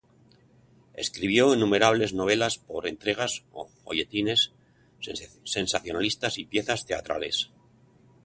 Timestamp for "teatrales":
6.87-7.51